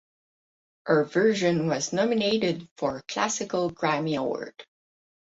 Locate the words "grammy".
3.69-4.17